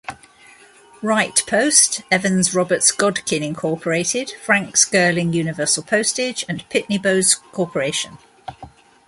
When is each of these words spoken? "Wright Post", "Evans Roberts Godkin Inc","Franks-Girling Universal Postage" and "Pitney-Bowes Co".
"Wright 1.03 1.43
Post", 1.45 2.01
"Evans 2.09 2.55
Roberts 2.55 2.91
Godkin 2.91 3.53
Inc","Franks-Girling 3.53 5.31
Universal 5.31 5.83
Postage" 5.83 6.43
and 6.49 6.67
"Pitney-Bowes 6.71 7.35
Co". 7.51 7.71